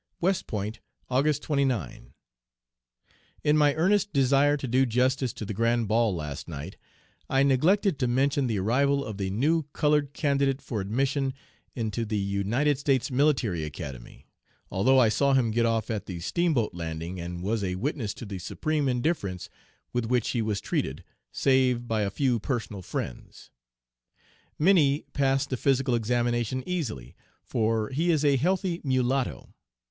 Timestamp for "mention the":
8.07-8.57